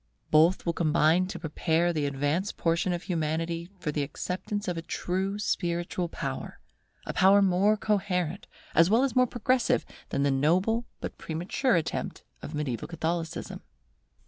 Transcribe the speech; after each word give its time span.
Both 0.31 0.65
will 0.65 0.73
combine 0.73 1.27
to 1.27 1.37
prepare 1.37 1.93
the 1.93 2.07
advanced 2.07 2.57
portion 2.57 2.91
of 2.91 3.03
humanity 3.03 3.69
for 3.77 3.91
the 3.91 4.01
acceptance 4.01 4.67
of 4.67 4.75
a 4.75 4.81
true 4.81 5.37
spiritual 5.37 6.09
power, 6.09 6.59
a 7.05 7.13
power 7.13 7.39
more 7.39 7.77
coherent, 7.77 8.47
as 8.73 8.89
well 8.89 9.03
as 9.03 9.15
more 9.15 9.27
progressive, 9.27 9.85
than 10.09 10.23
the 10.23 10.31
noble 10.31 10.85
but 11.01 11.19
premature 11.19 11.75
attempt 11.75 12.23
of 12.41 12.55
mediaeval 12.55 12.87
Catholicism. 12.87 13.61